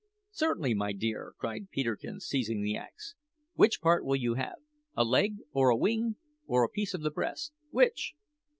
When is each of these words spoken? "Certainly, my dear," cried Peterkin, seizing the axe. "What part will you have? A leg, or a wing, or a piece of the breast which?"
"Certainly, 0.31 0.73
my 0.73 0.93
dear," 0.93 1.33
cried 1.37 1.69
Peterkin, 1.69 2.19
seizing 2.19 2.63
the 2.63 2.75
axe. 2.75 3.13
"What 3.53 3.73
part 3.83 4.03
will 4.03 4.15
you 4.15 4.33
have? 4.33 4.55
A 4.97 5.03
leg, 5.03 5.35
or 5.51 5.69
a 5.69 5.77
wing, 5.77 6.15
or 6.47 6.63
a 6.63 6.69
piece 6.69 6.95
of 6.95 7.01
the 7.03 7.11
breast 7.11 7.53
which?" 7.69 8.15